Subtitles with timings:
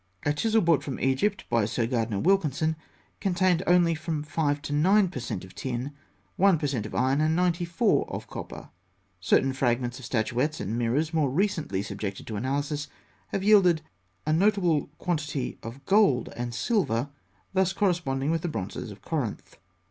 [0.25, 2.75] A chisel brought from Egypt by Sir Gardner Wilkinson
[3.19, 5.45] contained only from 5 to 9 per cent.
[5.45, 5.91] of tin,
[6.37, 6.87] 1 per cent.
[6.87, 8.71] of iron, and 94 of copper.
[9.19, 12.87] Certain fragments of statuettes and mirrors more recently subjected to analysis
[13.27, 13.83] have yielded
[14.25, 17.09] a notable quantity of gold and silver,
[17.53, 19.57] thus corresponding with the bronzes of Corinth.